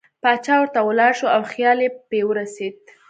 باچا 0.23 0.55
ورته 0.59 0.79
ولاړ 0.83 1.11
شو 1.19 1.27
او 1.35 1.41
خیال 1.51 1.77
یې 1.85 1.89
په 2.09 2.17
ورسېد. 2.27 2.75